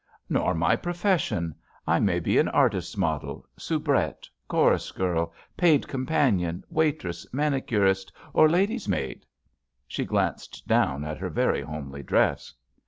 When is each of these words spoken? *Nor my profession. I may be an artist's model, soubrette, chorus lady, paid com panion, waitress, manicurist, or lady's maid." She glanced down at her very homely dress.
*Nor 0.31 0.55
my 0.55 0.75
profession. 0.75 1.53
I 1.85 1.99
may 1.99 2.19
be 2.19 2.39
an 2.39 2.47
artist's 2.47 2.97
model, 2.97 3.45
soubrette, 3.55 4.27
chorus 4.47 4.91
lady, 4.97 5.25
paid 5.55 5.87
com 5.87 6.07
panion, 6.07 6.63
waitress, 6.71 7.27
manicurist, 7.31 8.11
or 8.33 8.49
lady's 8.49 8.87
maid." 8.89 9.27
She 9.87 10.03
glanced 10.03 10.67
down 10.67 11.03
at 11.05 11.19
her 11.19 11.29
very 11.29 11.61
homely 11.61 12.01
dress. 12.01 12.51